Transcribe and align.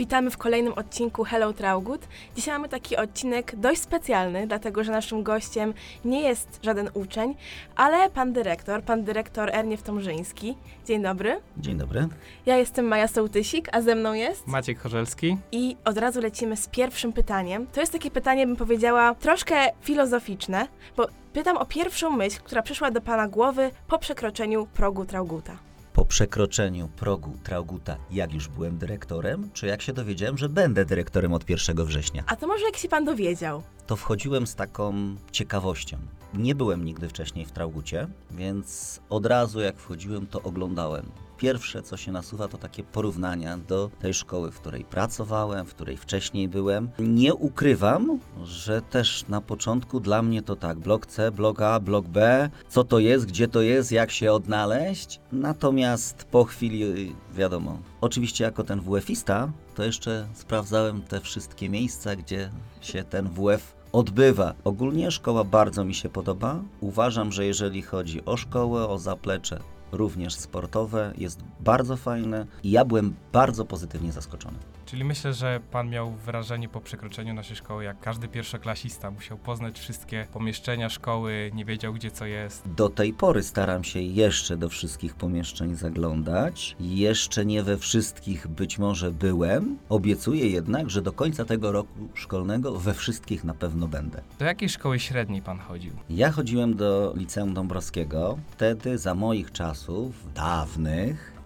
Witamy 0.00 0.30
w 0.30 0.38
kolejnym 0.38 0.72
odcinku 0.72 1.24
Hello 1.24 1.52
Traugut. 1.52 2.08
Dzisiaj 2.36 2.54
mamy 2.54 2.68
taki 2.68 2.96
odcinek 2.96 3.56
dość 3.56 3.80
specjalny, 3.80 4.46
dlatego 4.46 4.84
że 4.84 4.92
naszym 4.92 5.22
gościem 5.22 5.74
nie 6.04 6.20
jest 6.20 6.60
żaden 6.62 6.90
uczeń, 6.94 7.34
ale 7.76 8.10
pan 8.10 8.32
dyrektor, 8.32 8.82
pan 8.82 9.04
dyrektor 9.04 9.50
Erniew 9.54 9.82
Tomżyński. 9.82 10.56
Dzień 10.86 11.02
dobry. 11.02 11.40
Dzień 11.56 11.78
dobry. 11.78 12.08
Ja 12.46 12.56
jestem 12.56 12.84
Maja 12.84 13.08
Sołtysik, 13.08 13.68
a 13.72 13.80
ze 13.80 13.94
mną 13.94 14.12
jest... 14.12 14.46
Maciek 14.46 14.78
Chorzelski. 14.78 15.36
I 15.52 15.76
od 15.84 15.98
razu 15.98 16.20
lecimy 16.20 16.56
z 16.56 16.68
pierwszym 16.68 17.12
pytaniem. 17.12 17.66
To 17.66 17.80
jest 17.80 17.92
takie 17.92 18.10
pytanie, 18.10 18.46
bym 18.46 18.56
powiedziała, 18.56 19.14
troszkę 19.14 19.54
filozoficzne, 19.80 20.68
bo 20.96 21.08
pytam 21.32 21.56
o 21.56 21.66
pierwszą 21.66 22.10
myśl, 22.10 22.40
która 22.44 22.62
przyszła 22.62 22.90
do 22.90 23.00
pana 23.00 23.28
głowy 23.28 23.70
po 23.88 23.98
przekroczeniu 23.98 24.66
progu 24.66 25.04
Trauguta. 25.04 25.69
Przekroczeniu 26.14 26.88
progu 26.88 27.32
Trauguta, 27.44 27.96
jak 28.10 28.34
już 28.34 28.48
byłem 28.48 28.78
dyrektorem, 28.78 29.50
czy 29.52 29.66
jak 29.66 29.82
się 29.82 29.92
dowiedziałem, 29.92 30.38
że 30.38 30.48
będę 30.48 30.84
dyrektorem 30.84 31.32
od 31.32 31.50
1 31.50 31.84
września, 31.84 32.22
A 32.26 32.36
to 32.36 32.46
może 32.46 32.64
jak 32.64 32.76
się 32.76 32.88
pan 32.88 33.04
dowiedział? 33.04 33.62
to 33.86 33.96
wchodziłem 33.96 34.46
z 34.46 34.54
taką 34.54 34.94
ciekawością. 35.32 35.98
Nie 36.34 36.54
byłem 36.54 36.84
nigdy 36.84 37.08
wcześniej 37.08 37.46
w 37.46 37.52
Traugucie, 37.52 38.06
więc 38.30 39.00
od 39.10 39.26
razu 39.26 39.60
jak 39.60 39.76
wchodziłem, 39.78 40.26
to 40.26 40.42
oglądałem. 40.42 41.06
Pierwsze, 41.40 41.82
co 41.82 41.96
się 41.96 42.12
nasuwa, 42.12 42.48
to 42.48 42.58
takie 42.58 42.82
porównania 42.82 43.56
do 43.56 43.90
tej 44.00 44.14
szkoły, 44.14 44.50
w 44.50 44.60
której 44.60 44.84
pracowałem, 44.84 45.66
w 45.66 45.74
której 45.74 45.96
wcześniej 45.96 46.48
byłem. 46.48 46.90
Nie 46.98 47.34
ukrywam, 47.34 48.18
że 48.44 48.82
też 48.82 49.24
na 49.28 49.40
początku 49.40 50.00
dla 50.00 50.22
mnie 50.22 50.42
to 50.42 50.56
tak, 50.56 50.78
blok 50.78 51.06
C, 51.06 51.30
blok 51.30 51.62
A, 51.62 51.80
blok 51.80 52.06
B, 52.06 52.50
co 52.68 52.84
to 52.84 52.98
jest, 52.98 53.26
gdzie 53.26 53.48
to 53.48 53.60
jest, 53.60 53.92
jak 53.92 54.10
się 54.10 54.32
odnaleźć. 54.32 55.20
Natomiast 55.32 56.24
po 56.24 56.44
chwili, 56.44 57.14
wiadomo, 57.34 57.78
oczywiście 58.00 58.44
jako 58.44 58.64
ten 58.64 58.80
WF-ista, 58.80 59.52
to 59.74 59.84
jeszcze 59.84 60.28
sprawdzałem 60.34 61.02
te 61.02 61.20
wszystkie 61.20 61.68
miejsca, 61.68 62.16
gdzie 62.16 62.50
się 62.80 63.04
ten 63.04 63.28
WF 63.28 63.76
odbywa. 63.92 64.54
Ogólnie 64.64 65.10
szkoła 65.10 65.44
bardzo 65.44 65.84
mi 65.84 65.94
się 65.94 66.08
podoba. 66.08 66.62
Uważam, 66.80 67.32
że 67.32 67.46
jeżeli 67.46 67.82
chodzi 67.82 68.24
o 68.24 68.36
szkołę, 68.36 68.88
o 68.88 68.98
zaplecze, 68.98 69.60
również 69.92 70.34
sportowe, 70.34 71.12
jest 71.18 71.40
bardzo 71.60 71.96
fajne 71.96 72.46
i 72.62 72.70
ja 72.70 72.84
byłem 72.84 73.14
bardzo 73.32 73.64
pozytywnie 73.64 74.12
zaskoczony. 74.12 74.58
Czyli 74.86 75.04
myślę, 75.04 75.34
że 75.34 75.60
pan 75.70 75.90
miał 75.90 76.10
wrażenie 76.10 76.68
po 76.68 76.80
przekroczeniu 76.80 77.34
naszej 77.34 77.56
szkoły, 77.56 77.84
jak 77.84 78.00
każdy 78.00 78.28
pierwszoklasista 78.28 79.10
musiał 79.10 79.38
poznać 79.38 79.80
wszystkie 79.80 80.26
pomieszczenia 80.32 80.88
szkoły, 80.88 81.50
nie 81.54 81.64
wiedział 81.64 81.92
gdzie 81.92 82.10
co 82.10 82.26
jest. 82.26 82.68
Do 82.76 82.88
tej 82.88 83.12
pory 83.12 83.42
staram 83.42 83.84
się 83.84 84.00
jeszcze 84.00 84.56
do 84.56 84.68
wszystkich 84.68 85.14
pomieszczeń 85.14 85.74
zaglądać. 85.74 86.76
Jeszcze 86.80 87.44
nie 87.44 87.62
we 87.62 87.78
wszystkich 87.78 88.48
być 88.48 88.78
może 88.78 89.10
byłem. 89.10 89.78
Obiecuję 89.88 90.48
jednak, 90.48 90.90
że 90.90 91.02
do 91.02 91.12
końca 91.12 91.44
tego 91.44 91.72
roku 91.72 92.08
szkolnego 92.14 92.78
we 92.78 92.94
wszystkich 92.94 93.44
na 93.44 93.54
pewno 93.54 93.88
będę. 93.88 94.22
Do 94.38 94.44
jakiej 94.44 94.68
szkoły 94.68 94.98
średniej 94.98 95.42
pan 95.42 95.58
chodził? 95.58 95.92
Ja 96.10 96.30
chodziłem 96.30 96.76
do 96.76 97.12
liceum 97.16 97.54
Dąbrowskiego. 97.54 98.38
Wtedy, 98.50 98.98
za 98.98 99.14
moich 99.14 99.52
czasów, 99.52 99.79
dawnych, 100.34 101.32
e, 101.36 101.39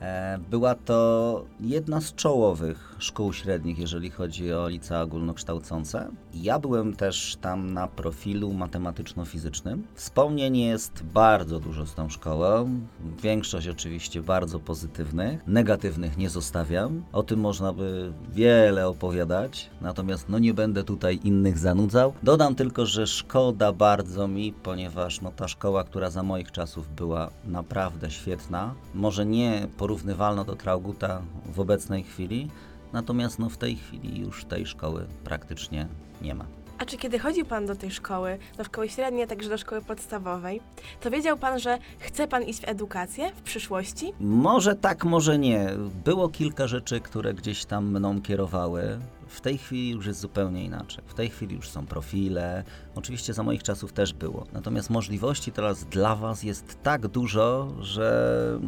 była 0.50 0.74
to 0.74 1.44
jedna 1.60 2.00
z 2.00 2.14
czołowych 2.14 2.94
szkół 2.98 3.32
średnich, 3.32 3.78
jeżeli 3.78 4.10
chodzi 4.10 4.52
o 4.52 4.68
licea 4.68 5.02
ogólnokształcące. 5.02 6.08
Ja 6.34 6.58
byłem 6.58 6.96
też 6.96 7.36
tam 7.40 7.72
na 7.72 7.88
profilu 7.88 8.52
matematyczno-fizycznym. 8.52 9.82
Wspomnień 9.94 10.56
jest 10.56 11.02
bardzo 11.02 11.60
dużo 11.60 11.86
z 11.86 11.94
tą 11.94 12.08
szkołą. 12.08 12.80
Większość 13.22 13.68
oczywiście 13.68 14.22
bardzo 14.22 14.60
pozytywnych. 14.60 15.46
Negatywnych 15.46 16.16
nie 16.16 16.30
zostawiam. 16.30 17.04
O 17.12 17.22
tym 17.22 17.40
można 17.40 17.72
by 17.72 18.12
wiele 18.32 18.88
opowiadać, 18.88 19.70
natomiast 19.80 20.28
no 20.28 20.38
nie 20.38 20.54
będę 20.54 20.84
tutaj 20.84 21.20
innych 21.24 21.58
zanudzał. 21.58 22.12
Dodam 22.22 22.54
tylko, 22.54 22.86
że 22.86 23.06
szkoda 23.06 23.72
bardzo 23.72 24.28
mi, 24.28 24.52
ponieważ 24.52 25.20
no 25.20 25.32
ta 25.36 25.48
szkoła, 25.48 25.84
która 25.84 26.10
za 26.10 26.22
moich 26.22 26.52
czasów 26.52 26.94
była 26.94 27.30
naprawdę 27.44 28.10
świetna, 28.10 28.74
może 28.94 29.26
nie 29.26 29.68
porównywalna 29.84 30.44
do 30.44 30.56
Trauguta 30.56 31.22
w 31.46 31.60
obecnej 31.60 32.02
chwili, 32.02 32.50
natomiast 32.92 33.38
no 33.38 33.48
w 33.48 33.56
tej 33.56 33.76
chwili 33.76 34.20
już 34.20 34.44
tej 34.44 34.66
szkoły 34.66 35.06
praktycznie 35.24 35.86
nie 36.22 36.34
ma. 36.34 36.44
A 36.78 36.84
czy 36.84 36.96
kiedy 36.96 37.18
chodził 37.18 37.44
pan 37.44 37.66
do 37.66 37.74
tej 37.76 37.90
szkoły, 37.90 38.38
do 38.56 38.64
szkoły 38.64 38.88
średniej, 38.88 39.26
także 39.26 39.48
do 39.48 39.58
szkoły 39.58 39.82
podstawowej, 39.82 40.60
to 41.00 41.10
wiedział 41.10 41.36
pan, 41.36 41.58
że 41.58 41.78
chce 41.98 42.28
pan 42.28 42.42
iść 42.42 42.60
w 42.60 42.68
edukację 42.68 43.30
w 43.36 43.42
przyszłości? 43.42 44.12
Może 44.20 44.74
tak, 44.74 45.04
może 45.04 45.38
nie. 45.38 45.70
Było 46.04 46.28
kilka 46.28 46.66
rzeczy, 46.66 47.00
które 47.00 47.34
gdzieś 47.34 47.64
tam 47.64 47.86
mną 47.86 48.22
kierowały. 48.22 48.98
W 49.34 49.40
tej 49.40 49.58
chwili 49.58 49.90
już 49.90 50.06
jest 50.06 50.20
zupełnie 50.20 50.64
inaczej. 50.64 51.04
W 51.06 51.14
tej 51.14 51.30
chwili 51.30 51.56
już 51.56 51.68
są 51.68 51.86
profile. 51.86 52.64
Oczywiście 52.94 53.34
za 53.34 53.42
moich 53.42 53.62
czasów 53.62 53.92
też 53.92 54.12
było. 54.12 54.46
Natomiast 54.52 54.90
możliwości 54.90 55.52
teraz 55.52 55.84
dla 55.84 56.16
Was 56.16 56.42
jest 56.42 56.82
tak 56.82 57.08
dużo, 57.08 57.72
że 57.80 58.58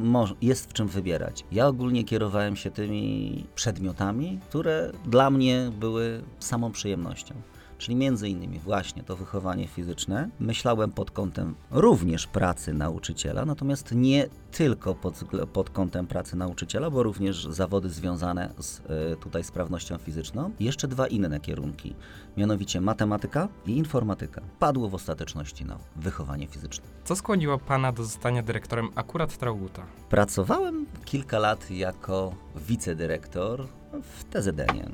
jest 0.42 0.70
w 0.70 0.72
czym 0.72 0.88
wybierać. 0.88 1.44
Ja 1.52 1.66
ogólnie 1.66 2.04
kierowałem 2.04 2.56
się 2.56 2.70
tymi 2.70 3.46
przedmiotami, 3.54 4.40
które 4.48 4.92
dla 5.04 5.30
mnie 5.30 5.70
były 5.80 6.22
samą 6.38 6.72
przyjemnością. 6.72 7.34
Czyli 7.78 7.96
między 7.96 8.28
innymi 8.28 8.58
właśnie 8.58 9.02
to 9.02 9.16
wychowanie 9.16 9.68
fizyczne. 9.68 10.28
Myślałem 10.40 10.90
pod 10.90 11.10
kątem 11.10 11.54
również 11.70 12.26
pracy 12.26 12.72
nauczyciela, 12.72 13.44
natomiast 13.44 13.92
nie 13.94 14.28
tylko 14.50 14.94
pod, 14.94 15.24
pod 15.52 15.70
kątem 15.70 16.06
pracy 16.06 16.36
nauczyciela, 16.36 16.90
bo 16.90 17.02
również 17.02 17.44
zawody 17.50 17.90
związane 17.90 18.52
z 18.58 18.80
e, 18.80 19.16
tutaj 19.16 19.44
sprawnością 19.44 19.98
fizyczną. 19.98 20.50
Jeszcze 20.60 20.88
dwa 20.88 21.06
inne 21.06 21.40
kierunki, 21.40 21.94
mianowicie 22.36 22.80
matematyka 22.80 23.48
i 23.66 23.76
informatyka. 23.76 24.42
Padło 24.58 24.88
w 24.88 24.94
ostateczności 24.94 25.64
na 25.64 25.78
wychowanie 25.96 26.46
fizyczne. 26.46 26.84
Co 27.04 27.16
skłoniło 27.16 27.58
pana 27.58 27.92
do 27.92 28.04
zostania 28.04 28.42
dyrektorem 28.42 28.88
akurat 28.94 29.38
Trauguta? 29.38 29.82
Pracowałem 30.08 30.86
kilka 31.04 31.38
lat 31.38 31.70
jako 31.70 32.34
wicedyrektor 32.56 33.66
w 34.02 34.24
TZN-ie. 34.24 34.90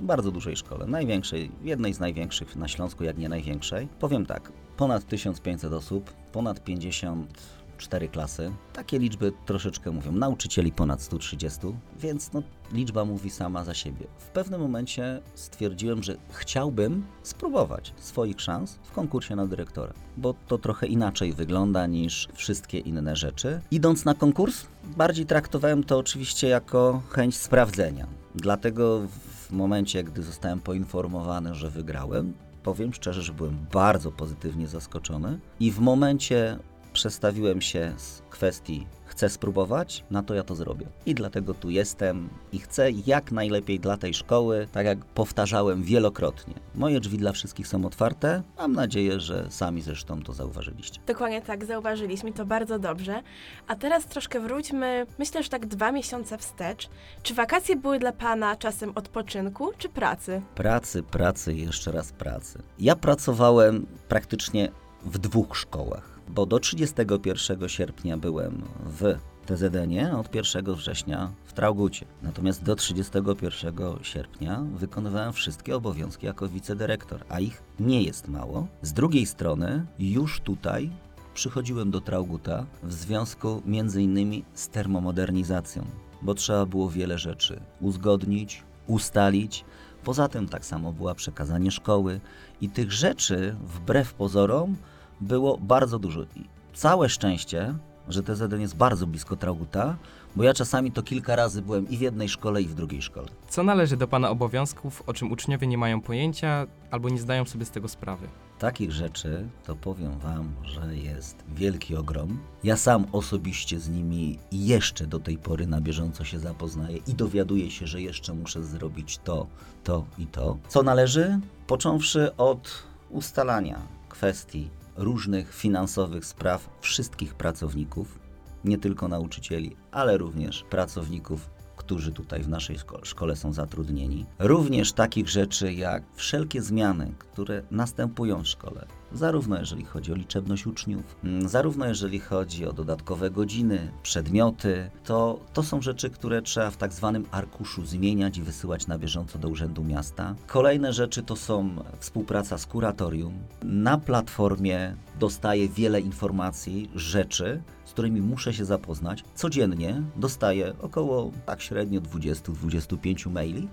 Bardzo 0.00 0.30
dużej 0.30 0.56
szkole, 0.56 0.86
największej, 0.86 1.50
jednej 1.62 1.94
z 1.94 2.00
największych 2.00 2.56
na 2.56 2.68
Śląsku, 2.68 3.04
jak 3.04 3.18
nie 3.18 3.28
największej. 3.28 3.88
Powiem 4.00 4.26
tak, 4.26 4.52
ponad 4.76 5.04
1500 5.06 5.72
osób, 5.72 6.12
ponad 6.32 6.64
54 6.64 8.08
klasy. 8.08 8.52
Takie 8.72 8.98
liczby 8.98 9.32
troszeczkę 9.46 9.90
mówią. 9.90 10.12
Nauczycieli 10.12 10.72
ponad 10.72 11.02
130, 11.02 11.60
więc 12.00 12.32
no, 12.32 12.42
liczba 12.72 13.04
mówi 13.04 13.30
sama 13.30 13.64
za 13.64 13.74
siebie. 13.74 14.06
W 14.18 14.28
pewnym 14.28 14.60
momencie 14.60 15.20
stwierdziłem, 15.34 16.02
że 16.02 16.16
chciałbym 16.30 17.04
spróbować 17.22 17.94
swoich 17.96 18.40
szans 18.40 18.78
w 18.82 18.92
konkursie 18.92 19.36
na 19.36 19.46
dyrektora, 19.46 19.92
bo 20.16 20.34
to 20.48 20.58
trochę 20.58 20.86
inaczej 20.86 21.32
wygląda 21.32 21.86
niż 21.86 22.28
wszystkie 22.34 22.78
inne 22.78 23.16
rzeczy. 23.16 23.60
Idąc 23.70 24.04
na 24.04 24.14
konkurs, 24.14 24.66
bardziej 24.96 25.26
traktowałem 25.26 25.84
to 25.84 25.98
oczywiście 25.98 26.48
jako 26.48 27.02
chęć 27.10 27.36
sprawdzenia. 27.36 28.06
Dlatego 28.34 29.00
w 29.00 29.37
momencie, 29.52 30.04
gdy 30.04 30.22
zostałem 30.22 30.60
poinformowany, 30.60 31.54
że 31.54 31.70
wygrałem, 31.70 32.34
powiem 32.62 32.94
szczerze, 32.94 33.22
że 33.22 33.32
byłem 33.32 33.66
bardzo 33.72 34.12
pozytywnie 34.12 34.68
zaskoczony 34.68 35.38
i 35.60 35.72
w 35.72 35.78
momencie 35.80 36.58
przestawiłem 36.98 37.60
się 37.60 37.92
z 37.96 38.22
kwestii 38.30 38.86
chcę 39.06 39.28
spróbować, 39.28 40.04
na 40.10 40.22
to 40.22 40.34
ja 40.34 40.42
to 40.42 40.54
zrobię. 40.54 40.86
I 41.06 41.14
dlatego 41.14 41.54
tu 41.54 41.70
jestem 41.70 42.28
i 42.52 42.58
chcę 42.58 42.90
jak 42.90 43.32
najlepiej 43.32 43.80
dla 43.80 43.96
tej 43.96 44.14
szkoły, 44.14 44.68
tak 44.72 44.86
jak 44.86 45.04
powtarzałem 45.04 45.82
wielokrotnie. 45.82 46.54
Moje 46.74 47.00
drzwi 47.00 47.18
dla 47.18 47.32
wszystkich 47.32 47.68
są 47.68 47.84
otwarte. 47.84 48.42
Mam 48.58 48.72
nadzieję, 48.72 49.20
że 49.20 49.46
sami 49.50 49.82
zresztą 49.82 50.22
to 50.22 50.32
zauważyliście. 50.32 51.00
Dokładnie 51.06 51.42
tak, 51.42 51.64
zauważyliśmy 51.64 52.32
to 52.32 52.46
bardzo 52.46 52.78
dobrze. 52.78 53.22
A 53.66 53.76
teraz 53.76 54.06
troszkę 54.06 54.40
wróćmy, 54.40 55.06
myślę, 55.18 55.42
że 55.42 55.48
tak 55.48 55.66
dwa 55.66 55.92
miesiące 55.92 56.38
wstecz. 56.38 56.88
Czy 57.22 57.34
wakacje 57.34 57.76
były 57.76 57.98
dla 57.98 58.12
pana 58.12 58.56
czasem 58.56 58.92
odpoczynku 58.94 59.70
czy 59.78 59.88
pracy? 59.88 60.42
Pracy, 60.54 61.02
pracy 61.02 61.54
i 61.54 61.66
jeszcze 61.66 61.92
raz 61.92 62.12
pracy. 62.12 62.58
Ja 62.78 62.96
pracowałem 62.96 63.86
praktycznie 64.08 64.68
w 65.02 65.18
dwóch 65.18 65.56
szkołach, 65.56 66.17
bo 66.30 66.46
do 66.46 66.60
31 66.60 67.68
sierpnia 67.68 68.16
byłem 68.16 68.62
w 68.84 69.18
TZN-ie, 69.46 70.16
od 70.16 70.34
1 70.34 70.74
września 70.74 71.32
w 71.44 71.52
Traugucie. 71.52 72.06
Natomiast 72.22 72.62
do 72.62 72.76
31 72.76 73.74
sierpnia 74.02 74.62
wykonywałem 74.74 75.32
wszystkie 75.32 75.76
obowiązki 75.76 76.26
jako 76.26 76.48
wicedyrektor, 76.48 77.24
a 77.28 77.40
ich 77.40 77.62
nie 77.80 78.02
jest 78.02 78.28
mało. 78.28 78.66
Z 78.82 78.92
drugiej 78.92 79.26
strony, 79.26 79.86
już 79.98 80.40
tutaj 80.40 80.90
przychodziłem 81.34 81.90
do 81.90 82.00
Trauguta 82.00 82.66
w 82.82 82.92
związku 82.92 83.62
innymi 83.98 84.44
z 84.54 84.68
termomodernizacją, 84.68 85.84
bo 86.22 86.34
trzeba 86.34 86.66
było 86.66 86.90
wiele 86.90 87.18
rzeczy 87.18 87.60
uzgodnić, 87.80 88.62
ustalić. 88.86 89.64
Poza 90.04 90.28
tym 90.28 90.48
tak 90.48 90.64
samo 90.64 90.92
była 90.92 91.14
przekazanie 91.14 91.70
szkoły 91.70 92.20
i 92.60 92.68
tych 92.68 92.92
rzeczy 92.92 93.56
wbrew 93.62 94.14
pozorom 94.14 94.76
było 95.20 95.58
bardzo 95.58 95.98
dużo. 95.98 96.22
I 96.22 96.44
całe 96.74 97.08
szczęście, 97.08 97.74
że 98.08 98.22
TZN 98.22 98.60
jest 98.60 98.76
bardzo 98.76 99.06
blisko 99.06 99.36
Trauguta, 99.36 99.96
bo 100.36 100.44
ja 100.44 100.54
czasami 100.54 100.92
to 100.92 101.02
kilka 101.02 101.36
razy 101.36 101.62
byłem 101.62 101.88
i 101.88 101.96
w 101.96 102.00
jednej 102.00 102.28
szkole, 102.28 102.62
i 102.62 102.66
w 102.66 102.74
drugiej 102.74 103.02
szkole. 103.02 103.28
Co 103.48 103.62
należy 103.62 103.96
do 103.96 104.08
Pana 104.08 104.30
obowiązków, 104.30 105.02
o 105.06 105.12
czym 105.12 105.32
uczniowie 105.32 105.66
nie 105.66 105.78
mają 105.78 106.00
pojęcia 106.00 106.66
albo 106.90 107.08
nie 107.08 107.18
zdają 107.18 107.44
sobie 107.44 107.64
z 107.64 107.70
tego 107.70 107.88
sprawy? 107.88 108.28
Takich 108.58 108.92
rzeczy 108.92 109.48
to 109.66 109.76
powiem 109.76 110.18
Wam, 110.18 110.52
że 110.62 110.96
jest 110.96 111.44
wielki 111.48 111.96
ogrom. 111.96 112.38
Ja 112.64 112.76
sam 112.76 113.06
osobiście 113.12 113.80
z 113.80 113.88
nimi 113.88 114.38
jeszcze 114.52 115.06
do 115.06 115.18
tej 115.18 115.38
pory 115.38 115.66
na 115.66 115.80
bieżąco 115.80 116.24
się 116.24 116.38
zapoznaję 116.38 116.98
i 117.06 117.14
dowiaduję 117.14 117.70
się, 117.70 117.86
że 117.86 118.00
jeszcze 118.00 118.34
muszę 118.34 118.64
zrobić 118.64 119.18
to, 119.18 119.46
to 119.84 120.04
i 120.18 120.26
to. 120.26 120.56
Co 120.68 120.82
należy? 120.82 121.40
Począwszy 121.66 122.36
od 122.36 122.82
ustalania 123.10 123.78
kwestii 124.08 124.70
różnych 124.98 125.54
finansowych 125.54 126.24
spraw 126.24 126.70
wszystkich 126.80 127.34
pracowników, 127.34 128.18
nie 128.64 128.78
tylko 128.78 129.08
nauczycieli, 129.08 129.76
ale 129.90 130.18
również 130.18 130.64
pracowników 130.70 131.50
którzy 131.78 132.12
tutaj 132.12 132.42
w 132.42 132.48
naszej 132.48 132.78
szko- 132.78 133.04
szkole 133.04 133.36
są 133.36 133.52
zatrudnieni. 133.52 134.26
Również 134.38 134.92
takich 134.92 135.28
rzeczy 135.28 135.72
jak 135.72 136.02
wszelkie 136.14 136.62
zmiany, 136.62 137.12
które 137.18 137.62
następują 137.70 138.42
w 138.42 138.46
szkole. 138.48 138.86
Zarówno 139.12 139.58
jeżeli 139.58 139.84
chodzi 139.84 140.12
o 140.12 140.14
liczebność 140.14 140.66
uczniów, 140.66 141.16
mm, 141.24 141.48
zarówno 141.48 141.86
jeżeli 141.86 142.20
chodzi 142.20 142.66
o 142.66 142.72
dodatkowe 142.72 143.30
godziny, 143.30 143.92
przedmioty, 144.02 144.90
to, 145.04 145.40
to 145.52 145.62
są 145.62 145.82
rzeczy, 145.82 146.10
które 146.10 146.42
trzeba 146.42 146.70
w 146.70 146.76
tak 146.76 146.92
zwanym 146.92 147.24
arkuszu 147.30 147.86
zmieniać 147.86 148.38
i 148.38 148.42
wysyłać 148.42 148.86
na 148.86 148.98
bieżąco 148.98 149.38
do 149.38 149.48
Urzędu 149.48 149.84
Miasta. 149.84 150.34
Kolejne 150.46 150.92
rzeczy 150.92 151.22
to 151.22 151.36
są 151.36 151.70
współpraca 151.98 152.58
z 152.58 152.66
kuratorium. 152.66 153.32
Na 153.62 153.98
platformie 153.98 154.96
dostaję 155.18 155.68
wiele 155.68 156.00
informacji, 156.00 156.90
rzeczy, 156.94 157.62
z 157.84 157.92
którymi 157.92 158.20
muszę 158.20 158.54
się 158.54 158.64
zapoznać. 158.64 159.24
Codziennie 159.34 160.02
dostaję 160.16 160.72
około 160.80 161.32
tak 161.46 161.62
średnio 161.62 162.00
20-25 162.00 163.30
maili, 163.30 163.68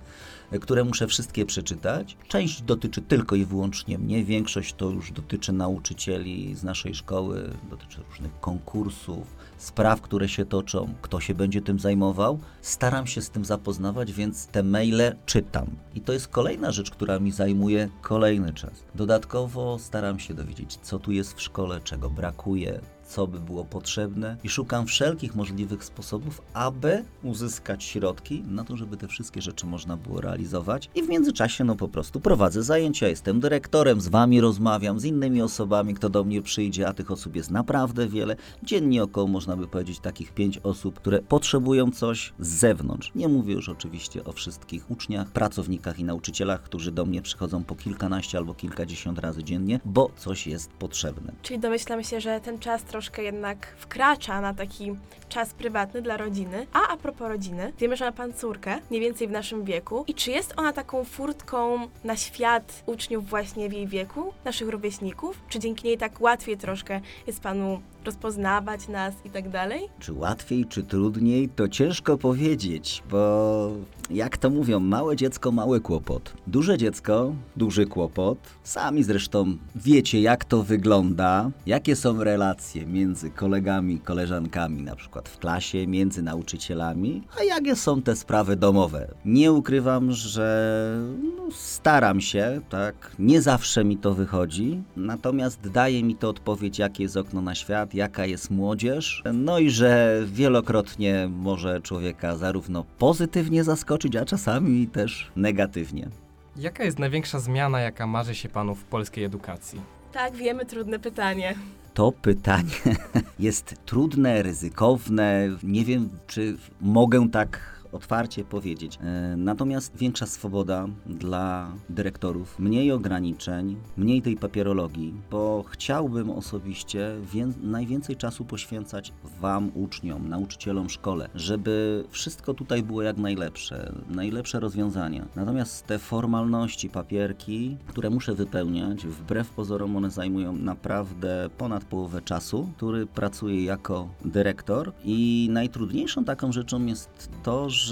e, 0.52 0.60
które 0.60 0.84
muszę 0.84 1.08
wszystkie 1.08 1.46
przeczytać. 1.46 2.18
Część 2.28 2.62
dotyczy 2.62 3.02
tylko 3.02 3.36
i 3.36 3.46
wyłącznie 3.46 3.98
mnie, 3.98 4.24
większość 4.24 4.74
to 4.74 4.90
już 4.90 5.12
dotyczy 5.12 5.25
nauczycieli 5.54 6.56
z 6.56 6.64
naszej 6.64 6.96
szkoły, 6.96 7.50
dotyczy 7.70 8.02
różnych 8.10 8.40
konkursów, 8.40 9.36
spraw, 9.58 10.02
które 10.02 10.30
się 10.30 10.46
toczą, 10.46 10.94
kto 11.02 11.20
się 11.20 11.34
będzie 11.34 11.62
tym 11.62 11.80
zajmował. 11.80 12.40
Staram 12.62 13.08
się 13.08 13.22
z 13.22 13.30
tym 13.30 13.46
zapoznawać, 13.46 14.14
więc 14.14 14.48
te 14.48 14.64
maile 14.64 15.16
czytam. 15.26 15.68
I 15.96 16.02
to 16.02 16.14
jest 16.14 16.28
kolejna 16.28 16.72
rzecz, 16.72 16.92
która 16.92 17.20
mi 17.20 17.32
zajmuje 17.32 17.90
kolejny 18.02 18.54
czas. 18.54 18.84
Dodatkowo 18.96 19.80
staram 19.80 20.20
się 20.20 20.34
dowiedzieć, 20.34 20.78
co 20.82 21.00
tu 21.00 21.12
jest 21.12 21.34
w 21.34 21.42
szkole, 21.42 21.80
czego 21.84 22.10
brakuje, 22.10 22.82
co 23.08 23.28
by 23.28 23.40
było 23.40 23.66
potrzebne 23.66 24.38
i 24.44 24.50
szukam 24.50 24.86
wszelkich 24.86 25.36
możliwych 25.36 25.84
sposobów, 25.84 26.42
aby 26.54 27.04
uzyskać 27.24 27.84
środki 27.84 28.44
na 28.48 28.64
to, 28.64 28.78
żeby 28.78 28.98
te 28.98 29.08
wszystkie 29.08 29.42
rzeczy 29.42 29.66
można 29.66 29.98
było 29.98 30.22
realizować. 30.22 30.90
I 30.96 31.04
w 31.04 31.10
międzyczasie, 31.10 31.64
no 31.64 31.76
po 31.76 31.88
prostu 31.88 32.20
prowadzę 32.20 32.64
zajęcia, 32.64 33.08
jestem 33.08 33.40
dyrektorem, 33.40 34.02
z 34.02 34.08
wami 34.08 34.42
rozmawiam, 34.42 35.00
z 35.00 35.06
innymi 35.06 35.42
osobami, 35.42 35.94
kto 35.94 36.10
do 36.10 36.24
mnie 36.24 36.42
przyjdzie, 36.42 36.88
a 36.88 36.94
tych 36.94 37.12
osób 37.12 37.36
jest 37.36 37.52
naprawdę 37.52 38.08
wiele. 38.08 38.36
Dziennie 38.64 39.04
około, 39.04 39.28
można 39.28 39.58
by 39.58 39.68
powiedzieć, 39.68 40.00
takich 40.00 40.32
pięć 40.32 40.58
osób, 40.58 40.96
które 40.96 41.22
potrzebują 41.22 41.92
coś 41.92 42.34
z 42.40 42.48
zewnątrz. 42.48 43.12
Nie 43.16 43.28
mówię 43.28 43.54
już 43.54 43.70
oczywiście 43.70 44.24
o 44.24 44.32
wszystkich 44.32 44.92
uczniach, 44.92 45.32
pracownikach 45.32 46.00
i 46.00 46.04
nauczycielach, 46.04 46.64
którzy 46.64 46.92
do 46.92 47.06
mnie 47.06 47.22
przychodzą 47.22 47.64
po 47.64 47.76
kilkanaście 47.76 48.38
albo 48.38 48.54
kilkadziesiąt 48.54 49.20
razy 49.20 49.44
dziennie, 49.44 49.80
bo 49.86 50.10
coś 50.18 50.48
jest 50.48 50.70
potrzebne. 50.70 51.34
Czyli 51.42 51.60
domyślam 51.60 52.04
się, 52.04 52.22
że 52.22 52.42
ten 52.42 52.60
czas 52.60 52.84
troszkę 52.96 53.24
jednak 53.24 53.68
wkracza 53.78 54.42
na 54.42 54.54
taki 54.54 54.96
czas 55.30 55.54
prywatny 55.54 56.02
dla 56.02 56.18
rodziny. 56.18 56.68
A 56.74 56.88
a 56.88 56.98
propos 56.98 57.28
rodziny, 57.28 57.74
wiemy, 57.80 57.98
że 57.98 58.06
ma 58.06 58.12
pan 58.12 58.34
córkę, 58.34 58.80
mniej 58.90 59.02
więcej 59.02 59.28
w 59.28 59.32
naszym 59.32 59.64
wieku. 59.64 60.04
I 60.08 60.14
czy 60.14 60.32
jest 60.32 60.54
ona 60.58 60.74
taką 60.74 61.04
furtką 61.04 61.88
na 62.04 62.16
świat 62.16 62.84
uczniów 62.86 63.30
właśnie 63.30 63.70
w 63.70 63.74
jej 63.74 63.88
wieku, 63.88 64.34
naszych 64.46 64.70
rówieśników? 64.70 65.42
Czy 65.50 65.60
dzięki 65.60 65.88
niej 65.88 65.98
tak 65.98 66.22
łatwiej 66.22 66.58
troszkę 66.58 67.02
jest 67.28 67.42
panu 67.42 67.82
rozpoznawać 68.06 68.88
nas 68.88 69.14
i 69.26 69.30
tak 69.30 69.50
dalej? 69.50 69.90
Czy 70.00 70.14
łatwiej, 70.14 70.66
czy 70.66 70.84
trudniej, 70.84 71.50
to 71.50 71.68
ciężko 71.68 72.18
powiedzieć, 72.18 73.04
bo 73.10 73.72
jak 74.10 74.38
to 74.38 74.50
mówią, 74.50 74.80
małe 74.80 75.16
dziecko, 75.16 75.52
mały 75.52 75.82
kłopot. 75.82 76.34
Duże 76.48 76.78
dziecko, 76.78 77.36
duży 77.56 77.86
kłopot. 77.86 78.38
Sami 78.64 79.04
zresztą 79.04 79.58
wiecie, 79.76 80.22
jak 80.22 80.46
to 80.46 80.64
wygląda, 80.64 81.52
jakie 81.66 81.96
są 81.96 82.24
relacje 82.24 82.86
między 82.86 83.30
kolegami, 83.30 84.00
koleżankami, 84.00 84.82
na 84.82 84.96
przykład 84.96 85.30
w 85.30 85.38
klasie, 85.38 85.88
między 85.88 86.22
nauczycielami, 86.22 87.24
a 87.40 87.44
jakie 87.44 87.76
są 87.76 88.02
te 88.02 88.16
sprawy 88.16 88.56
domowe. 88.56 89.08
Nie 89.26 89.52
ukrywam, 89.52 90.12
że 90.12 91.00
no, 91.38 91.52
staram 91.52 92.22
się, 92.22 92.62
tak, 92.70 93.16
nie 93.20 93.42
zawsze 93.42 93.84
mi 93.84 93.98
to 93.98 94.14
wychodzi, 94.14 94.84
natomiast 94.98 95.70
daje 95.70 96.04
mi 96.04 96.16
to 96.16 96.30
odpowiedź, 96.30 96.80
jakie 96.80 97.04
jest 97.04 97.18
okno 97.18 97.42
na 97.42 97.56
świat, 97.56 97.94
jaka 97.96 98.26
jest 98.26 98.52
młodzież, 98.52 99.24
no 99.34 99.60
i 99.60 99.70
że 99.70 100.22
wielokrotnie 100.26 101.28
może 101.32 101.82
człowieka 101.82 102.38
zarówno 102.38 102.86
pozytywnie 102.98 103.64
zaskoczyć, 103.64 104.16
a 104.16 104.26
czasami 104.26 104.88
też 104.88 105.32
negatywnie. 105.36 106.10
Jaka 106.58 106.84
jest 106.84 107.00
największa 107.00 107.40
zmiana, 107.40 107.80
jaka 107.80 108.08
marzy 108.08 108.36
się 108.36 108.50
Panu 108.50 108.76
w 108.76 108.84
polskiej 108.84 109.24
edukacji? 109.24 109.82
Tak, 110.12 110.36
wiemy, 110.36 110.66
trudne 110.66 111.00
pytanie. 111.00 111.56
To 111.94 112.12
pytanie 112.12 112.72
jest 113.40 113.76
trudne, 113.86 114.44
ryzykowne. 114.44 115.50
Nie 115.64 115.86
wiem, 115.86 116.10
czy 116.28 116.58
mogę 116.82 117.30
tak 117.30 117.75
otwarcie 117.96 118.44
powiedzieć. 118.44 119.00
E, 119.02 119.36
Natomiast 119.38 119.98
większa 119.98 120.26
swoboda 120.26 120.88
dla 121.06 121.72
dyrektorów, 121.90 122.60
mniej 122.60 122.92
ograniczeń, 122.92 123.76
mniej 123.98 124.22
tej 124.22 124.38
papierologii, 124.38 125.14
bo 125.32 125.64
chciałbym 125.68 126.30
osobiście 126.30 127.12
wię- 127.34 127.54
najwięcej 127.64 128.16
czasu 128.16 128.46
poświęcać 128.46 129.14
Wam, 129.42 129.72
uczniom, 129.74 130.30
nauczycielom, 130.30 130.90
szkole, 130.90 131.30
żeby 131.36 132.04
wszystko 132.10 132.54
tutaj 132.54 132.84
było 132.84 133.02
jak 133.02 133.18
najlepsze, 133.18 133.94
najlepsze 134.10 134.60
rozwiązania. 134.60 135.26
Natomiast 135.36 135.86
te 135.88 136.00
formalności, 136.00 136.90
papierki, 136.90 137.78
które 137.88 138.10
muszę 138.10 138.36
wypełniać, 138.36 139.06
wbrew 139.08 139.50
pozorom 139.50 139.96
one 139.98 140.12
zajmują 140.12 140.54
naprawdę 140.54 141.50
ponad 141.58 141.84
połowę 141.86 142.22
czasu, 142.22 142.70
który 142.78 143.06
pracuję 143.08 143.64
jako 143.64 144.08
dyrektor 144.26 144.92
i 145.04 145.48
najtrudniejszą 145.52 146.24
taką 146.26 146.52
rzeczą 146.52 146.86
jest 146.86 147.30
to, 147.44 147.70
że 147.70 147.85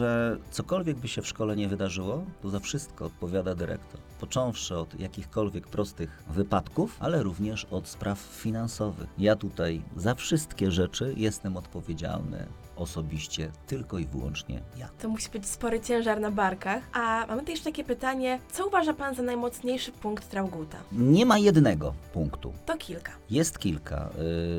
cokolwiek 0.51 0.97
by 0.97 1.07
się 1.07 1.21
w 1.21 1.27
szkole 1.27 1.55
nie 1.55 1.67
wydarzyło, 1.67 2.25
to 2.41 2.49
za 2.49 2.59
wszystko 2.59 3.05
odpowiada 3.05 3.55
dyrektor. 3.55 4.01
Począwszy 4.19 4.77
od 4.77 4.99
jakichkolwiek 4.99 5.67
prostych 5.67 6.23
wypadków, 6.29 6.97
ale 6.99 7.23
również 7.23 7.65
od 7.65 7.87
spraw 7.87 8.19
finansowych. 8.19 9.07
Ja 9.17 9.35
tutaj 9.35 9.81
za 9.95 10.15
wszystkie 10.15 10.71
rzeczy 10.71 11.13
jestem 11.17 11.57
odpowiedzialny 11.57 12.47
osobiście, 12.75 13.51
tylko 13.67 13.99
i 13.99 14.05
wyłącznie 14.05 14.61
ja. 14.77 14.89
To 15.01 15.09
musi 15.09 15.29
być 15.29 15.47
spory 15.47 15.79
ciężar 15.79 16.19
na 16.21 16.31
barkach. 16.31 16.83
A 16.93 17.25
mamy 17.27 17.43
też 17.43 17.61
takie 17.61 17.83
pytanie, 17.83 18.39
co 18.51 18.67
uważa 18.67 18.93
pan 18.93 19.15
za 19.15 19.23
najmocniejszy 19.23 19.91
punkt 19.91 20.29
Trauguta? 20.29 20.77
Nie 20.91 21.25
ma 21.25 21.37
jednego 21.37 21.93
punktu. 22.13 22.53
To 22.65 22.77
kilka. 22.77 23.11
Jest 23.29 23.59
kilka. 23.59 24.09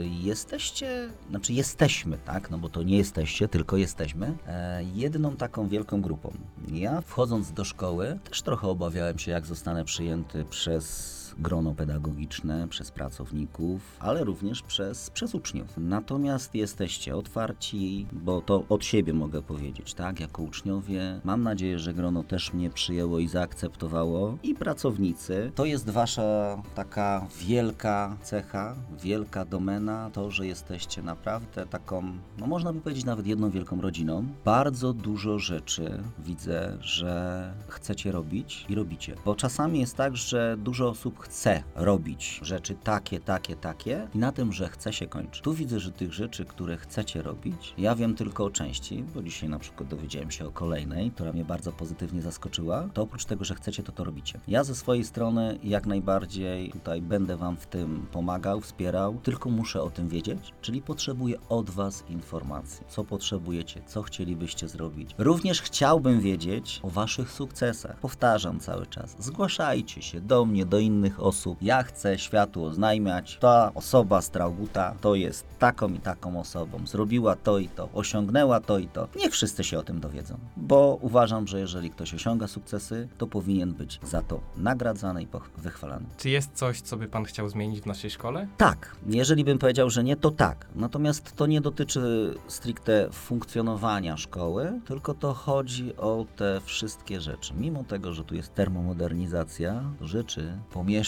Y, 0.02 0.08
Jesteście, 0.22 1.08
znaczy 1.30 1.52
jesteśmy, 1.52 2.18
tak? 2.18 2.50
No 2.50 2.58
bo 2.58 2.68
to 2.68 2.82
nie 2.82 2.96
jesteście, 2.96 3.48
tylko 3.48 3.76
jesteśmy. 3.76 4.34
e, 4.46 4.84
Jedną 4.94 5.36
taką 5.36 5.68
wielką 5.68 6.02
grupą. 6.02 6.32
Ja 6.72 7.00
wchodząc 7.00 7.52
do 7.52 7.64
szkoły 7.64 8.18
też 8.30 8.42
trochę 8.42 8.68
obawiałem 8.68 9.18
się, 9.18 9.30
jak 9.30 9.46
zostanę 9.46 9.84
przyjęty 9.84 10.44
przez 10.44 11.23
grono 11.38 11.74
pedagogiczne, 11.74 12.68
przez 12.68 12.90
pracowników, 12.90 13.96
ale 14.00 14.24
również 14.24 14.62
przez, 14.62 15.10
przez 15.10 15.34
uczniów. 15.34 15.68
Natomiast 15.76 16.54
jesteście 16.54 17.16
otwarci, 17.16 18.06
bo 18.12 18.40
to 18.40 18.64
od 18.68 18.84
siebie 18.84 19.12
mogę 19.12 19.42
powiedzieć, 19.42 19.94
tak? 19.94 20.20
Jako 20.20 20.42
uczniowie. 20.42 21.20
Mam 21.24 21.42
nadzieję, 21.42 21.78
że 21.78 21.94
grono 21.94 22.24
też 22.24 22.52
mnie 22.52 22.70
przyjęło 22.70 23.18
i 23.18 23.28
zaakceptowało. 23.28 24.38
I 24.42 24.54
pracownicy. 24.54 25.52
To 25.54 25.64
jest 25.64 25.90
wasza 25.90 26.62
taka 26.74 27.26
wielka 27.40 28.16
cecha, 28.22 28.74
wielka 29.02 29.44
domena, 29.44 30.10
to, 30.12 30.30
że 30.30 30.46
jesteście 30.46 31.02
naprawdę 31.02 31.66
taką, 31.66 32.12
no 32.38 32.46
można 32.46 32.72
by 32.72 32.80
powiedzieć 32.80 33.04
nawet 33.04 33.26
jedną 33.26 33.50
wielką 33.50 33.80
rodziną. 33.80 34.26
Bardzo 34.44 34.92
dużo 34.92 35.38
rzeczy 35.38 36.02
widzę, 36.18 36.78
że 36.80 37.54
chcecie 37.68 38.12
robić 38.12 38.66
i 38.68 38.74
robicie. 38.74 39.14
Bo 39.24 39.34
czasami 39.34 39.80
jest 39.80 39.96
tak, 39.96 40.16
że 40.16 40.56
dużo 40.58 40.88
osób 40.88 41.18
chce 41.24 41.62
robić 41.74 42.40
rzeczy 42.42 42.74
takie, 42.84 43.20
takie, 43.20 43.56
takie 43.56 44.08
i 44.14 44.18
na 44.18 44.32
tym, 44.32 44.52
że 44.52 44.68
chce 44.68 44.92
się 44.92 45.06
kończy. 45.06 45.42
Tu 45.42 45.54
widzę, 45.54 45.80
że 45.80 45.92
tych 45.92 46.12
rzeczy, 46.12 46.44
które 46.44 46.76
chcecie 46.76 47.22
robić, 47.22 47.74
ja 47.78 47.94
wiem 47.94 48.14
tylko 48.14 48.44
o 48.44 48.50
części, 48.50 49.04
bo 49.14 49.22
dzisiaj 49.22 49.48
na 49.48 49.58
przykład 49.58 49.88
dowiedziałem 49.88 50.30
się 50.30 50.46
o 50.46 50.50
kolejnej, 50.50 51.10
która 51.10 51.32
mnie 51.32 51.44
bardzo 51.44 51.72
pozytywnie 51.72 52.22
zaskoczyła, 52.22 52.88
to 52.94 53.02
oprócz 53.02 53.24
tego, 53.24 53.44
że 53.44 53.54
chcecie, 53.54 53.82
to 53.82 53.92
to 53.92 54.04
robicie. 54.04 54.40
Ja 54.48 54.64
ze 54.64 54.74
swojej 54.74 55.04
strony 55.04 55.58
jak 55.62 55.86
najbardziej 55.86 56.70
tutaj 56.70 57.02
będę 57.02 57.36
Wam 57.36 57.56
w 57.56 57.66
tym 57.66 58.06
pomagał, 58.12 58.60
wspierał, 58.60 59.20
tylko 59.22 59.50
muszę 59.50 59.82
o 59.82 59.90
tym 59.90 60.08
wiedzieć, 60.08 60.52
czyli 60.60 60.82
potrzebuję 60.82 61.36
od 61.48 61.70
Was 61.70 62.04
informacji, 62.08 62.84
co 62.88 63.04
potrzebujecie, 63.04 63.82
co 63.86 64.02
chcielibyście 64.02 64.68
zrobić. 64.68 65.14
Również 65.18 65.62
chciałbym 65.62 66.20
wiedzieć 66.20 66.80
o 66.82 66.90
Waszych 66.90 67.30
sukcesach. 67.30 68.00
Powtarzam 68.00 68.60
cały 68.60 68.86
czas, 68.86 69.16
zgłaszajcie 69.18 70.02
się 70.02 70.20
do 70.20 70.44
mnie, 70.44 70.66
do 70.66 70.78
innych 70.78 71.13
osób. 71.20 71.58
Ja 71.62 71.82
chcę 71.82 72.18
światu 72.18 72.64
oznajmiać, 72.64 73.38
ta 73.40 73.70
osoba 73.74 74.22
z 74.22 74.30
Trauguta 74.30 74.94
to 75.00 75.14
jest 75.14 75.46
taką 75.58 75.88
i 75.88 75.98
taką 75.98 76.40
osobą, 76.40 76.86
zrobiła 76.86 77.36
to 77.36 77.58
i 77.58 77.68
to, 77.68 77.88
osiągnęła 77.94 78.60
to 78.60 78.78
i 78.78 78.88
to. 78.88 79.08
Niech 79.16 79.32
wszyscy 79.32 79.64
się 79.64 79.78
o 79.78 79.82
tym 79.82 80.00
dowiedzą, 80.00 80.38
bo 80.56 80.98
uważam, 81.00 81.46
że 81.46 81.60
jeżeli 81.60 81.90
ktoś 81.90 82.14
osiąga 82.14 82.46
sukcesy, 82.46 83.08
to 83.18 83.26
powinien 83.26 83.72
być 83.72 84.00
za 84.02 84.22
to 84.22 84.40
nagradzany 84.56 85.22
i 85.22 85.26
wychwalany. 85.58 86.06
Czy 86.16 86.30
jest 86.30 86.52
coś, 86.54 86.80
co 86.80 86.96
by 86.96 87.08
pan 87.08 87.24
chciał 87.24 87.48
zmienić 87.48 87.80
w 87.80 87.86
naszej 87.86 88.10
szkole? 88.10 88.46
Tak, 88.56 88.96
jeżeli 89.06 89.44
bym 89.44 89.58
powiedział, 89.58 89.90
że 89.90 90.04
nie, 90.04 90.16
to 90.16 90.30
tak. 90.30 90.66
Natomiast 90.74 91.36
to 91.36 91.46
nie 91.46 91.60
dotyczy 91.60 92.34
stricte 92.48 93.08
funkcjonowania 93.12 94.16
szkoły, 94.16 94.80
tylko 94.86 95.14
to 95.14 95.34
chodzi 95.34 95.96
o 95.96 96.26
te 96.36 96.60
wszystkie 96.64 97.20
rzeczy. 97.20 97.54
Mimo 97.54 97.84
tego, 97.84 98.12
że 98.12 98.24
tu 98.24 98.34
jest 98.34 98.54
termomodernizacja, 98.54 99.82
rzeczy, 100.00 100.58
pomieszczeń, 100.72 101.03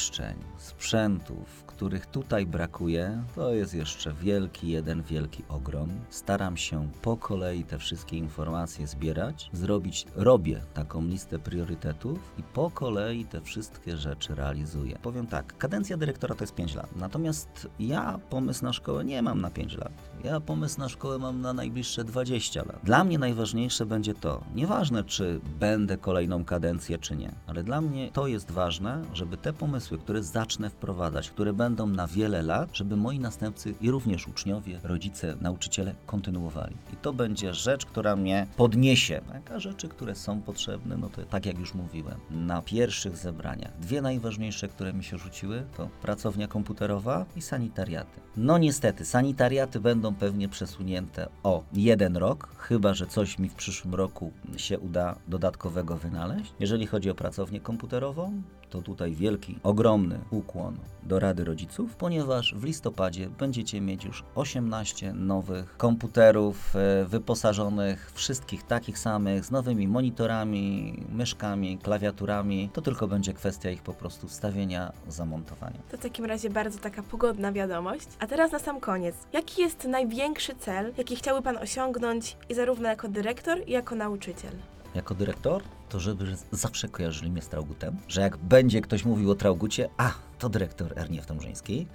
sprzętów, 0.56 1.64
których 1.66 2.06
tutaj 2.06 2.46
brakuje, 2.46 3.22
to 3.34 3.52
jest 3.52 3.74
jeszcze 3.74 4.12
wielki, 4.12 4.68
jeden 4.68 5.02
wielki 5.02 5.44
ogrom. 5.48 5.88
Staram 6.10 6.56
się 6.56 6.88
po 7.02 7.16
kolei 7.16 7.64
te 7.64 7.78
wszystkie 7.78 8.16
informacje 8.16 8.86
zbierać, 8.86 9.50
zrobić, 9.52 10.06
robię 10.14 10.60
taką 10.74 11.06
listę 11.06 11.38
priorytetów 11.38 12.18
i 12.38 12.42
po 12.42 12.70
kolei 12.70 13.24
te 13.24 13.40
wszystkie 13.40 13.96
rzeczy 13.96 14.34
realizuję. 14.34 14.98
Powiem 15.02 15.26
tak, 15.26 15.58
kadencja 15.58 15.96
dyrektora 15.96 16.34
to 16.34 16.44
jest 16.44 16.54
5 16.54 16.74
lat, 16.74 16.96
natomiast 16.96 17.68
ja 17.78 18.18
pomysł 18.30 18.64
na 18.64 18.72
szkołę 18.72 19.04
nie 19.04 19.22
mam 19.22 19.40
na 19.40 19.50
5 19.50 19.76
lat. 19.76 19.92
Ja 20.26 20.40
pomysł 20.40 20.80
na 20.80 20.88
szkołę 20.88 21.18
mam 21.18 21.40
na 21.40 21.52
najbliższe 21.52 22.04
20 22.04 22.60
lat. 22.60 22.80
Dla 22.84 23.04
mnie 23.04 23.18
najważniejsze 23.18 23.86
będzie 23.86 24.14
to, 24.14 24.44
nieważne 24.54 25.04
czy 25.04 25.40
będę 25.60 25.98
kolejną 25.98 26.44
kadencję 26.44 26.98
czy 26.98 27.16
nie, 27.16 27.32
ale 27.46 27.62
dla 27.62 27.80
mnie 27.80 28.10
to 28.12 28.26
jest 28.26 28.50
ważne, 28.50 29.02
żeby 29.14 29.36
te 29.36 29.52
pomysły, 29.52 29.98
które 29.98 30.22
zacznę 30.22 30.70
wprowadzać, 30.70 31.30
które 31.30 31.52
będą 31.52 31.86
na 31.86 32.06
wiele 32.06 32.42
lat, 32.42 32.70
żeby 32.72 32.96
moi 32.96 33.18
następcy 33.18 33.74
i 33.80 33.90
również 33.90 34.28
uczniowie, 34.28 34.80
rodzice, 34.82 35.36
nauczyciele 35.40 35.94
kontynuowali. 36.06 36.76
I 36.92 36.96
to 36.96 37.12
będzie 37.12 37.54
rzecz, 37.54 37.86
która 37.86 38.16
mnie 38.16 38.46
podniesie. 38.56 39.20
Tak? 39.32 39.50
A 39.50 39.60
rzeczy, 39.60 39.88
które 39.88 40.14
są 40.14 40.42
potrzebne, 40.42 40.96
no 40.96 41.08
to 41.08 41.22
tak 41.22 41.46
jak 41.46 41.58
już 41.58 41.74
mówiłem, 41.74 42.18
na 42.30 42.62
pierwszych 42.62 43.16
zebraniach. 43.16 43.78
Dwie 43.80 44.02
najważniejsze, 44.02 44.68
które 44.68 44.92
mi 44.92 45.04
się 45.04 45.18
rzuciły, 45.18 45.64
to 45.76 45.88
pracownia 46.02 46.48
komputerowa 46.48 47.26
i 47.36 47.42
sanitariaty. 47.42 48.20
No 48.36 48.58
niestety, 48.58 49.04
sanitariaty 49.04 49.80
będą 49.80 50.15
pewnie 50.20 50.48
przesunięte 50.48 51.28
o 51.42 51.62
jeden 51.72 52.16
rok, 52.16 52.48
chyba 52.58 52.94
że 52.94 53.06
coś 53.06 53.38
mi 53.38 53.48
w 53.48 53.54
przyszłym 53.54 53.94
roku 53.94 54.32
się 54.56 54.78
uda 54.78 55.16
dodatkowego 55.28 55.96
wynaleźć. 55.96 56.54
Jeżeli 56.60 56.86
chodzi 56.86 57.10
o 57.10 57.14
pracownię 57.14 57.60
komputerową, 57.60 58.42
to 58.70 58.82
tutaj 58.82 59.14
wielki, 59.14 59.58
ogromny 59.62 60.18
ukłon 60.30 60.76
do 61.02 61.18
Rady 61.18 61.44
Rodziców, 61.44 61.96
ponieważ 61.96 62.54
w 62.54 62.64
listopadzie 62.64 63.28
będziecie 63.30 63.80
mieć 63.80 64.04
już 64.04 64.24
18 64.34 65.12
nowych 65.12 65.76
komputerów 65.76 66.76
e, 66.76 67.04
wyposażonych 67.04 68.12
wszystkich 68.14 68.62
takich 68.62 68.98
samych, 68.98 69.44
z 69.44 69.50
nowymi 69.50 69.88
monitorami, 69.88 70.94
myszkami, 71.12 71.78
klawiaturami. 71.78 72.70
To 72.72 72.82
tylko 72.82 73.08
będzie 73.08 73.32
kwestia 73.32 73.70
ich 73.70 73.82
po 73.82 73.92
prostu 73.92 74.28
wstawienia, 74.28 74.92
zamontowania. 75.08 75.78
To 75.90 75.96
w 75.96 76.00
takim 76.00 76.24
razie 76.24 76.50
bardzo 76.50 76.78
taka 76.78 77.02
pogodna 77.02 77.52
wiadomość. 77.52 78.06
A 78.18 78.26
teraz 78.26 78.52
na 78.52 78.58
sam 78.58 78.80
koniec. 78.80 79.14
Jaki 79.32 79.62
jest 79.62 79.84
największy 79.96 80.54
cel, 80.54 80.92
jaki 80.98 81.16
chciałby 81.16 81.42
Pan 81.42 81.56
osiągnąć 81.56 82.36
i 82.48 82.54
zarówno 82.54 82.88
jako 82.88 83.08
dyrektor, 83.08 83.58
i 83.66 83.72
jako 83.72 83.94
nauczyciel? 83.94 84.52
jako 84.94 85.14
dyrektor, 85.14 85.62
to 85.88 86.00
żeby 86.00 86.36
zawsze 86.52 86.88
kojarzyli 86.88 87.30
mnie 87.30 87.42
z 87.42 87.48
Traugutem, 87.48 87.96
że 88.08 88.20
jak 88.20 88.36
będzie 88.36 88.80
ktoś 88.80 89.04
mówił 89.04 89.30
o 89.30 89.34
Traugucie, 89.34 89.88
a, 89.96 90.10
to 90.38 90.48
dyrektor 90.48 90.98
Erniew 90.98 91.26
Tomrzyński. 91.26 91.86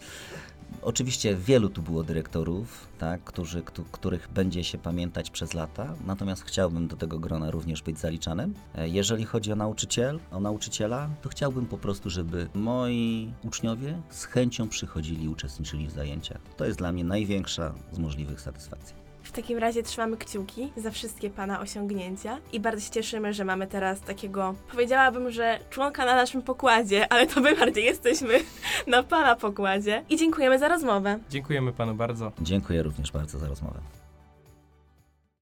Oczywiście 0.81 1.35
wielu 1.35 1.69
tu 1.69 1.81
było 1.81 2.03
dyrektorów, 2.03 2.87
tak, 2.99 3.23
którzy, 3.23 3.61
któ- 3.61 3.83
których 3.91 4.29
będzie 4.33 4.63
się 4.63 4.77
pamiętać 4.77 5.29
przez 5.29 5.53
lata, 5.53 5.95
natomiast 6.05 6.43
chciałbym 6.43 6.87
do 6.87 6.95
tego 6.95 7.19
grona 7.19 7.51
również 7.51 7.81
być 7.81 7.99
zaliczanym. 7.99 8.53
E, 8.75 8.89
Jeżeli 8.89 9.25
chodzi 9.25 9.51
o 9.51 9.55
nauczyciel, 9.55 10.19
o 10.31 10.39
nauczyciela, 10.39 11.09
to 11.21 11.29
chciałbym 11.29 11.65
po 11.65 11.77
prostu, 11.77 12.09
żeby 12.09 12.47
moi 12.53 13.33
uczniowie 13.43 14.01
z 14.09 14.25
chęcią 14.25 14.69
przychodzili 14.69 15.23
i 15.23 15.29
uczestniczyli 15.29 15.87
w 15.87 15.91
zajęciach. 15.91 16.41
To 16.57 16.65
jest 16.65 16.77
dla 16.77 16.91
mnie 16.91 17.03
największa 17.03 17.73
z 17.91 17.99
możliwych 17.99 18.41
satysfakcji. 18.41 19.00
W 19.23 19.31
takim 19.31 19.57
razie 19.57 19.83
trzymamy 19.83 20.17
kciuki 20.17 20.71
za 20.77 20.91
wszystkie 20.91 21.29
Pana 21.29 21.59
osiągnięcia 21.59 22.37
i 22.53 22.59
bardzo 22.59 22.81
się 22.81 22.91
cieszymy, 22.91 23.33
że 23.33 23.45
mamy 23.45 23.67
teraz 23.67 24.01
takiego, 24.01 24.55
powiedziałabym, 24.71 25.31
że 25.31 25.59
członka 25.69 26.05
na 26.05 26.15
naszym 26.15 26.41
pokładzie, 26.41 27.13
ale 27.13 27.27
to 27.27 27.41
my 27.41 27.55
bardziej 27.55 27.85
jesteśmy 27.85 28.39
na 28.87 29.03
Pana 29.03 29.35
pokładzie. 29.35 30.03
I 30.09 30.17
dziękujemy 30.17 30.59
za 30.59 30.67
rozmowę. 30.67 31.19
Dziękujemy 31.29 31.73
panu 31.73 31.93
bardzo. 31.95 32.31
Dziękuję 32.41 32.83
również 32.83 33.11
bardzo 33.11 33.39
za 33.39 33.47
rozmowę. 33.47 33.79